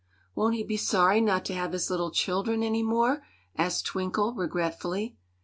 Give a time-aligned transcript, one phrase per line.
[0.33, 3.21] "Won't he be sorry not to have his little children any more?"
[3.55, 5.15] asked Twinkle, regretfully.